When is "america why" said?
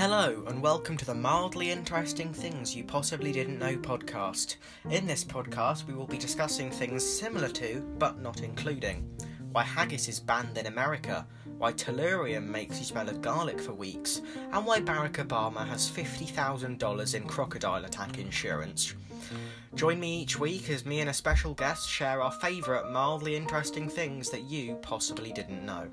10.68-11.74